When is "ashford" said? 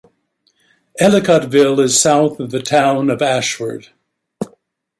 3.21-3.89